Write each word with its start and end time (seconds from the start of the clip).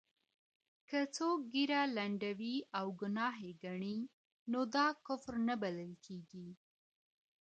که 0.89 0.99
څوک 1.15 1.39
ږيره 1.53 1.81
لنډوي 1.97 2.55
او 2.79 2.85
ګناه 3.01 3.35
ئې 3.45 3.51
ګڼي، 3.63 3.99
نو 4.51 4.59
دا 4.75 4.87
کفر 5.05 5.33
نه 5.47 5.55
بلل 5.61 5.91
کيږي. 6.05 6.47